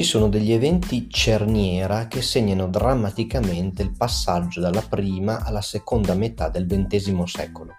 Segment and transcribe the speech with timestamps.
[0.00, 6.48] Ci sono degli eventi cerniera che segnano drammaticamente il passaggio dalla prima alla seconda metà
[6.48, 7.72] del XX secolo.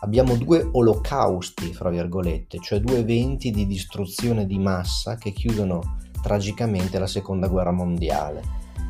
[0.00, 6.98] Abbiamo due olocausti, fra virgolette, cioè due eventi di distruzione di massa che chiudono tragicamente
[6.98, 8.42] la seconda guerra mondiale.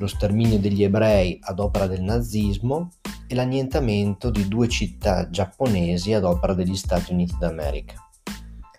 [0.00, 2.94] Lo sterminio degli ebrei ad opera del nazismo
[3.28, 8.05] e l'annientamento di due città giapponesi ad opera degli Stati Uniti d'America.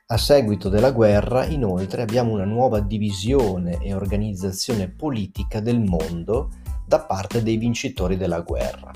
[0.09, 6.51] A seguito della guerra, inoltre, abbiamo una nuova divisione e organizzazione politica del mondo
[6.85, 8.89] da parte dei vincitori della guerra.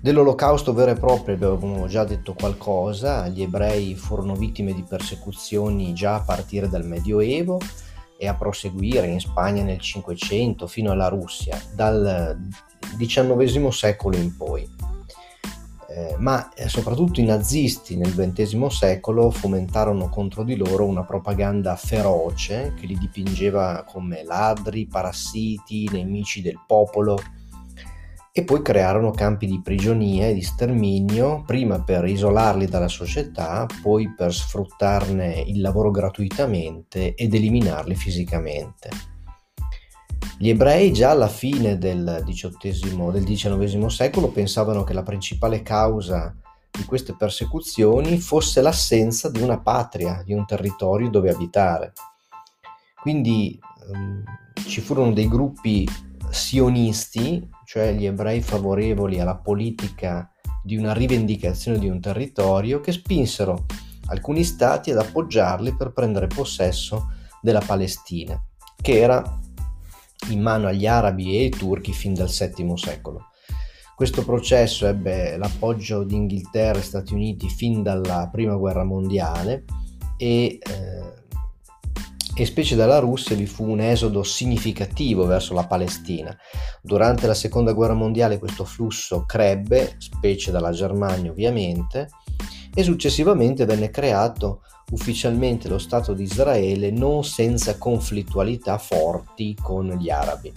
[0.00, 6.16] Dell'olocausto vero e proprio abbiamo già detto qualcosa, gli ebrei furono vittime di persecuzioni già
[6.16, 7.60] a partire dal Medioevo
[8.18, 12.36] e a proseguire in Spagna nel Cinquecento fino alla Russia, dal
[12.98, 14.68] XIX secolo in poi
[15.94, 21.76] eh, ma eh, soprattutto i nazisti nel XX secolo fomentarono contro di loro una propaganda
[21.76, 27.16] feroce che li dipingeva come ladri, parassiti, nemici del popolo
[28.32, 34.12] e poi crearono campi di prigionia e di sterminio, prima per isolarli dalla società, poi
[34.12, 39.13] per sfruttarne il lavoro gratuitamente ed eliminarli fisicamente.
[40.44, 46.36] Gli ebrei già alla fine del, XVIII, del XIX secolo pensavano che la principale causa
[46.70, 51.94] di queste persecuzioni fosse l'assenza di una patria, di un territorio dove abitare.
[53.00, 53.58] Quindi
[53.90, 54.22] ehm,
[54.66, 55.88] ci furono dei gruppi
[56.28, 60.30] sionisti, cioè gli ebrei favorevoli alla politica
[60.62, 63.64] di una rivendicazione di un territorio, che spinsero
[64.08, 68.38] alcuni stati ad appoggiarli per prendere possesso della Palestina,
[68.82, 69.40] che era
[70.28, 73.28] in mano agli arabi e ai turchi fin dal VII secolo.
[73.94, 79.64] Questo processo ebbe l'appoggio di Inghilterra e Stati Uniti fin dalla Prima Guerra Mondiale
[80.16, 81.12] e, eh,
[82.34, 86.36] e specie dalla Russia vi fu un esodo significativo verso la Palestina.
[86.82, 92.08] Durante la Seconda Guerra Mondiale questo flusso crebbe, specie dalla Germania ovviamente,
[92.74, 100.10] e successivamente venne creato ufficialmente lo Stato di Israele non senza conflittualità forti con gli
[100.10, 100.52] arabi.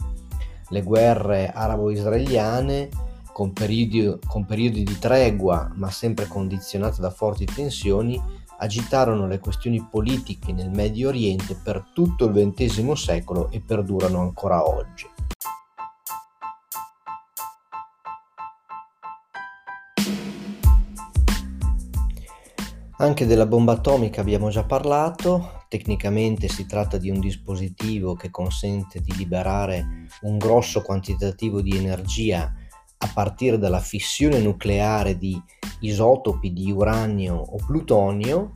[0.69, 2.89] Le guerre arabo-israeliane,
[3.31, 8.21] con periodi, con periodi di tregua ma sempre condizionate da forti tensioni,
[8.59, 14.67] agitarono le questioni politiche nel Medio Oriente per tutto il XX secolo e perdurano ancora
[14.67, 15.07] oggi.
[22.99, 29.01] Anche della bomba atomica abbiamo già parlato, tecnicamente si tratta di un dispositivo che consente
[29.01, 32.51] di liberare un grosso quantitativo di energia
[32.97, 35.39] a partire dalla fissione nucleare di
[35.81, 38.55] isotopi di uranio o plutonio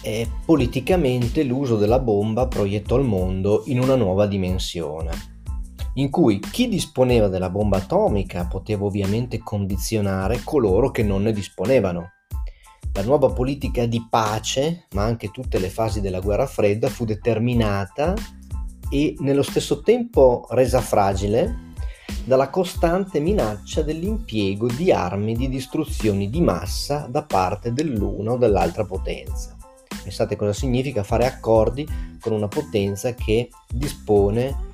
[0.00, 5.10] e politicamente l'uso della bomba proiettò il mondo in una nuova dimensione,
[5.94, 12.10] in cui chi disponeva della bomba atomica poteva ovviamente condizionare coloro che non ne disponevano
[12.94, 18.14] la nuova politica di pace, ma anche tutte le fasi della guerra fredda, fu determinata
[18.88, 21.72] e nello stesso tempo resa fragile
[22.24, 28.84] dalla costante minaccia dell'impiego di armi di distruzione di massa da parte dell'una o dell'altra
[28.84, 29.56] potenza.
[30.02, 31.86] Pensate cosa significa fare accordi
[32.20, 34.72] con una potenza che dispone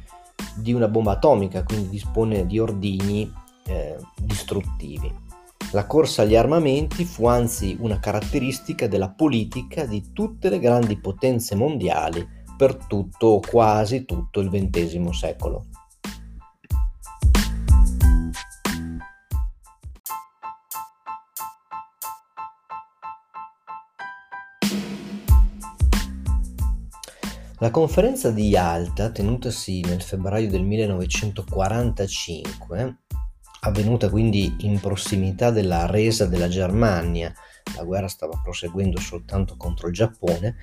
[0.56, 3.32] di una bomba atomica, quindi dispone di ordini
[3.66, 5.28] eh, distruttivi.
[5.72, 11.54] La corsa agli armamenti fu anzi una caratteristica della politica di tutte le grandi potenze
[11.54, 12.26] mondiali
[12.56, 15.66] per tutto o quasi tutto il XX secolo.
[27.58, 32.96] La conferenza di Yalta, tenutasi nel febbraio del 1945,
[33.60, 37.32] avvenuta quindi in prossimità della resa della Germania,
[37.76, 40.56] la guerra stava proseguendo soltanto contro il Giappone,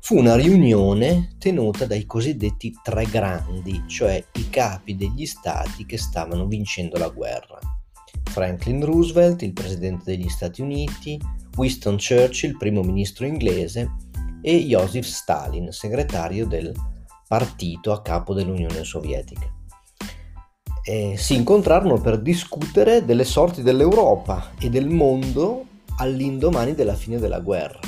[0.00, 6.46] fu una riunione tenuta dai cosiddetti tre grandi, cioè i capi degli stati che stavano
[6.46, 7.58] vincendo la guerra.
[8.30, 11.20] Franklin Roosevelt, il presidente degli Stati Uniti,
[11.56, 13.90] Winston Churchill, primo ministro inglese,
[14.42, 16.72] e Joseph Stalin, segretario del
[17.26, 19.55] partito a capo dell'Unione Sovietica
[20.88, 25.64] eh, si incontrarono per discutere delle sorti dell'Europa e del mondo
[25.98, 27.80] all'indomani della fine della guerra.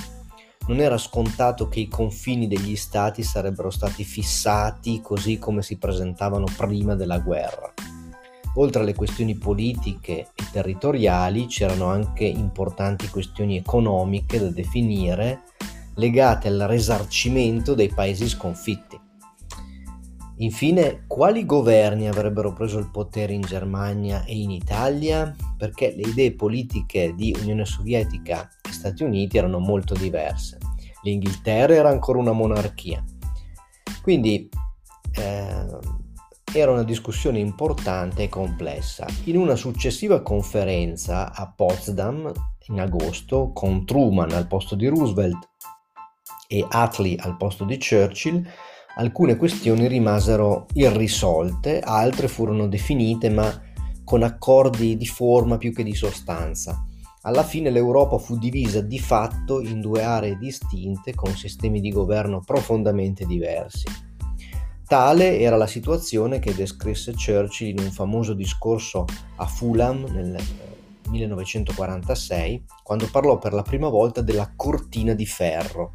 [0.66, 6.46] Non era scontato che i confini degli stati sarebbero stati fissati così come si presentavano
[6.56, 7.72] prima della guerra.
[8.54, 15.42] Oltre alle questioni politiche e territoriali c'erano anche importanti questioni economiche da definire
[15.94, 19.06] legate al risarcimento dei paesi sconfitti.
[20.40, 25.34] Infine, quali governi avrebbero preso il potere in Germania e in Italia?
[25.56, 30.58] Perché le idee politiche di Unione Sovietica e Stati Uniti erano molto diverse.
[31.02, 33.02] L'Inghilterra era ancora una monarchia.
[34.00, 34.48] Quindi
[35.14, 35.66] eh,
[36.52, 39.06] era una discussione importante e complessa.
[39.24, 42.32] In una successiva conferenza a Potsdam
[42.68, 45.48] in agosto, con Truman al posto di Roosevelt
[46.46, 48.46] e Attlee al posto di Churchill,
[48.98, 53.62] alcune questioni rimasero irrisolte, altre furono definite ma
[54.04, 56.84] con accordi di forma più che di sostanza.
[57.22, 62.42] Alla fine l'Europa fu divisa di fatto in due aree distinte con sistemi di governo
[62.44, 63.84] profondamente diversi.
[64.86, 69.04] Tale era la situazione che descrisse Churchill in un famoso discorso
[69.36, 70.30] a Fulham nel
[71.08, 75.92] 1946, quando parlò per la prima volta della cortina di ferro.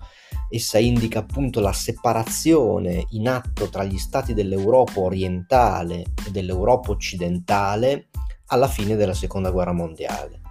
[0.50, 8.10] Essa indica appunto la separazione in atto tra gli stati dell'Europa orientale e dell'Europa occidentale
[8.48, 10.42] alla fine della Seconda Guerra Mondiale.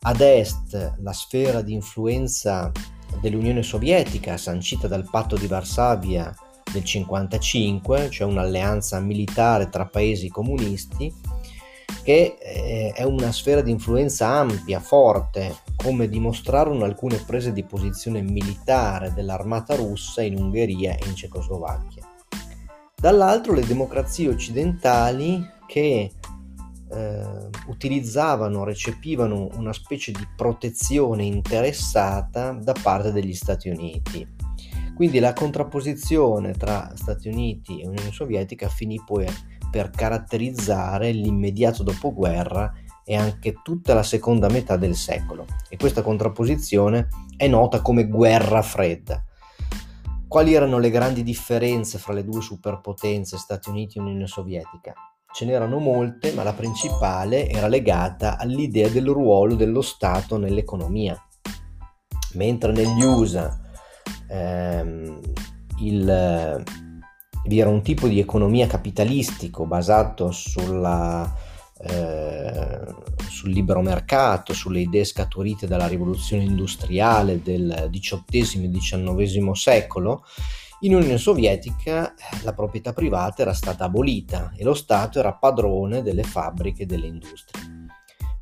[0.00, 2.70] Ad est la sfera di influenza
[3.20, 6.34] dell'Unione Sovietica, sancita dal patto di Varsavia
[6.72, 11.12] del 55, cioè un'alleanza militare tra paesi comunisti,
[12.08, 18.22] che eh, è una sfera di influenza ampia, forte, come dimostrarono alcune prese di posizione
[18.22, 22.02] militare dell'armata russa in Ungheria e in Cecoslovacchia.
[22.96, 26.10] Dall'altro le democrazie occidentali che
[26.90, 27.26] eh,
[27.66, 34.36] utilizzavano, recepivano una specie di protezione interessata da parte degli Stati Uniti
[34.98, 39.26] quindi la contrapposizione tra Stati Uniti e Unione Sovietica finì poi
[39.70, 42.72] per caratterizzare l'immediato dopoguerra
[43.04, 48.60] e anche tutta la seconda metà del secolo e questa contrapposizione è nota come guerra
[48.60, 49.22] fredda.
[50.28, 54.92] Quali erano le grandi differenze fra le due superpotenze Stati Uniti e Unione Sovietica?
[55.32, 61.16] Ce n'erano molte, ma la principale era legata all'idea del ruolo dello Stato nell'economia.
[62.34, 63.58] Mentre negli USA
[64.28, 65.20] ehm,
[65.78, 66.64] il,
[67.48, 71.34] vi era un tipo di economia capitalistico basato sulla,
[71.80, 72.94] eh,
[73.28, 80.24] sul libero mercato, sulle idee scaturite dalla rivoluzione industriale del XVIII e XIX secolo,
[80.80, 82.14] in Unione Sovietica
[82.44, 87.06] la proprietà privata era stata abolita e lo Stato era padrone delle fabbriche e delle
[87.06, 87.62] industrie.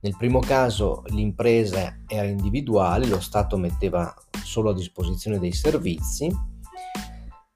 [0.00, 4.14] Nel primo caso l'impresa era individuale, lo Stato metteva
[4.44, 6.30] solo a disposizione dei servizi,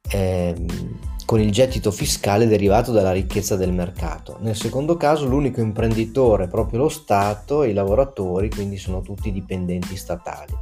[0.08, 0.98] ehm,
[1.30, 4.38] con il gettito fiscale derivato dalla ricchezza del mercato.
[4.40, 9.30] Nel secondo caso l'unico imprenditore è proprio lo Stato e i lavoratori quindi sono tutti
[9.30, 10.52] dipendenti statali.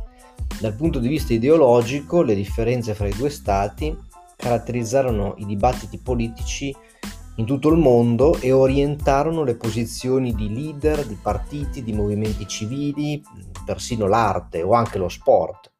[0.60, 3.96] Dal punto di vista ideologico le differenze fra i due Stati
[4.36, 6.76] caratterizzarono i dibattiti politici
[7.36, 13.22] in tutto il mondo e orientarono le posizioni di leader, di partiti, di movimenti civili,
[13.64, 15.72] persino l'arte o anche lo sport.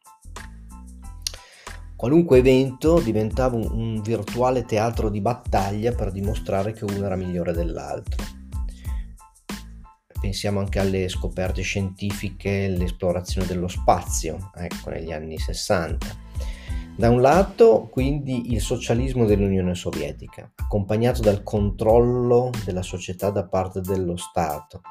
[1.99, 7.53] Qualunque evento diventava un, un virtuale teatro di battaglia per dimostrare che uno era migliore
[7.53, 8.25] dell'altro.
[10.21, 16.27] Pensiamo anche alle scoperte scientifiche, l'esplorazione dello spazio, ecco, negli anni 60
[16.97, 23.81] da un lato quindi il socialismo dell'Unione Sovietica, accompagnato dal controllo della società da parte
[23.81, 24.83] dello Stato,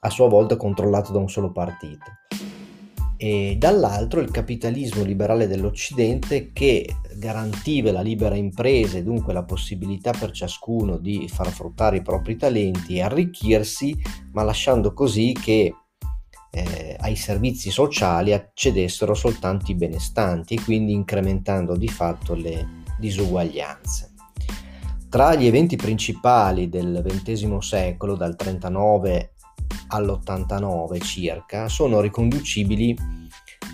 [0.00, 2.04] a sua volta controllato da un solo partito,
[3.16, 10.12] e dall'altro il capitalismo liberale dell'Occidente che garantiva la libera impresa e dunque la possibilità
[10.12, 13.96] per ciascuno di far fruttare i propri talenti e arricchirsi,
[14.32, 15.74] ma lasciando così che
[16.50, 24.12] eh, ai servizi sociali accedessero soltanto i benestanti quindi incrementando di fatto le disuguaglianze.
[25.08, 29.33] Tra gli eventi principali del XX secolo, dal 39
[29.88, 32.96] all'89 circa, sono riconducibili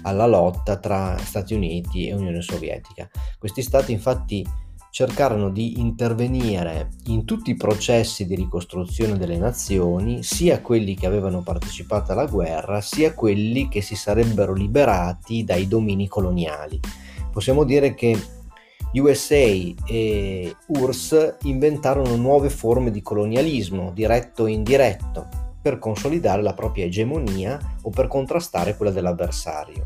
[0.02, 3.08] alla lotta tra Stati Uniti e Unione Sovietica.
[3.38, 4.46] Questi stati infatti
[4.90, 11.42] cercarono di intervenire in tutti i processi di ricostruzione delle nazioni, sia quelli che avevano
[11.42, 16.80] partecipato alla guerra, sia quelli che si sarebbero liberati dai domini coloniali.
[17.30, 18.18] Possiamo dire che
[18.92, 26.86] USA e URSS inventarono nuove forme di colonialismo, diretto e indiretto, per consolidare la propria
[26.86, 29.84] egemonia o per contrastare quella dell'avversario.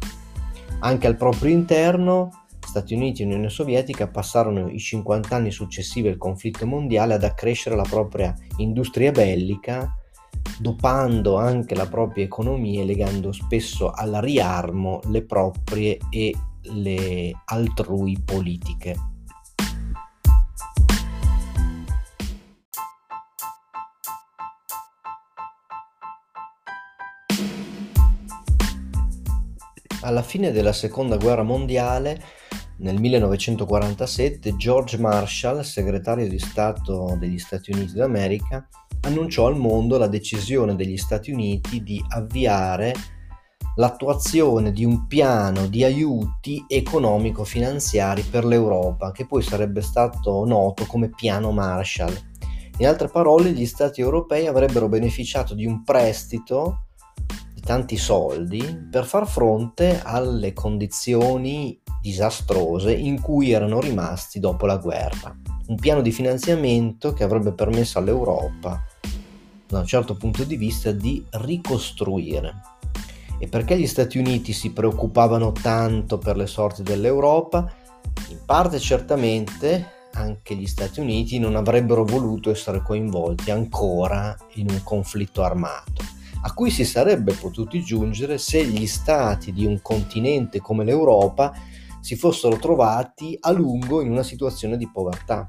[0.81, 6.17] Anche al proprio interno Stati Uniti e Unione Sovietica passarono i 50 anni successivi al
[6.17, 9.95] conflitto mondiale ad accrescere la propria industria bellica,
[10.59, 18.21] dopando anche la propria economia e legando spesso al riarmo le proprie e le altrui
[18.25, 19.14] politiche.
[30.05, 32.23] Alla fine della seconda guerra mondiale,
[32.81, 38.69] nel 1947, George Marshall, segretario di Stato degli Stati Uniti d'America,
[39.01, 42.93] annunciò al mondo la decisione degli Stati Uniti di avviare
[43.77, 51.09] l'attuazione di un piano di aiuti economico-finanziari per l'Europa, che poi sarebbe stato noto come
[51.09, 52.15] piano Marshall.
[52.77, 56.89] In altre parole, gli Stati europei avrebbero beneficiato di un prestito
[57.65, 65.35] tanti soldi per far fronte alle condizioni disastrose in cui erano rimasti dopo la guerra.
[65.67, 68.85] Un piano di finanziamento che avrebbe permesso all'Europa,
[69.67, 72.73] da un certo punto di vista, di ricostruire
[73.39, 77.71] e perché gli Stati Uniti si preoccupavano tanto per le sorti dell'Europa?
[78.29, 84.83] In parte certamente anche gli Stati Uniti non avrebbero voluto essere coinvolti ancora in un
[84.83, 86.03] conflitto armato,
[86.47, 91.53] a cui si sarebbe potuti giungere se gli stati di un continente come l'Europa
[92.01, 95.47] si fossero trovati a lungo in una situazione di povertà.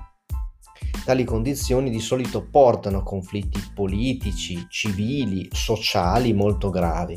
[1.04, 7.16] Tali condizioni di solito portano a conflitti politici, civili, sociali molto gravi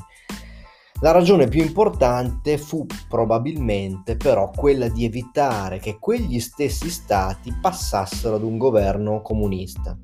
[1.01, 8.35] la ragione più importante fu probabilmente però quella di evitare che quegli stessi stati passassero
[8.35, 9.97] ad un governo comunista.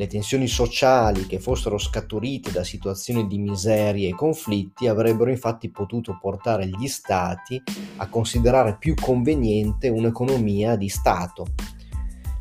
[0.00, 6.16] Le tensioni sociali che fossero scaturite da situazioni di miseria e conflitti avrebbero infatti potuto
[6.18, 7.62] portare gli stati
[7.98, 11.48] a considerare più conveniente un'economia di Stato.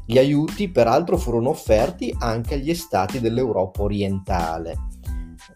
[0.05, 4.77] Gli aiuti peraltro furono offerti anche agli stati dell'Europa orientale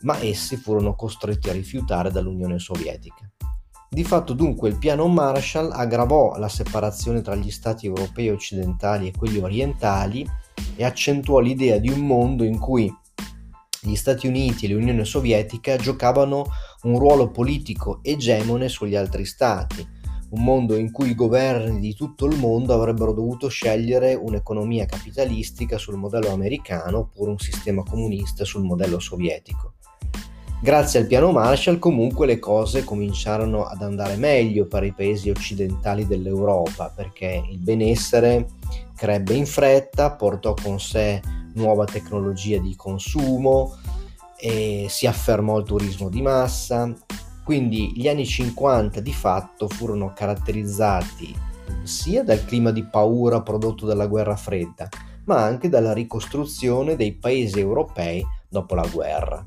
[0.02, 3.32] ma essi furono costretti a rifiutare dall'Unione Sovietica.
[3.90, 9.14] Di fatto dunque il piano Marshall aggravò la separazione tra gli stati europei occidentali e
[9.18, 10.28] quelli orientali
[10.76, 12.94] e accentuò l'idea di un mondo in cui
[13.82, 16.46] gli Stati Uniti e l'Unione Sovietica giocavano
[16.84, 19.86] un ruolo politico egemone sugli altri stati,
[20.30, 25.78] un mondo in cui i governi di tutto il mondo avrebbero dovuto scegliere un'economia capitalistica
[25.78, 29.74] sul modello americano oppure un sistema comunista sul modello sovietico.
[30.64, 36.08] Grazie al piano Marshall comunque le cose cominciarono ad andare meglio per i paesi occidentali
[36.08, 38.48] dell'Europa perché il benessere
[38.96, 41.20] crebbe in fretta, portò con sé
[41.56, 43.76] nuova tecnologia di consumo
[44.88, 46.94] si affermò il turismo di massa.
[47.44, 51.36] Quindi gli anni 50 di fatto furono caratterizzati
[51.84, 54.88] sia dal clima di paura prodotto dalla guerra fredda,
[55.26, 59.46] ma anche dalla ricostruzione dei paesi europei dopo la guerra.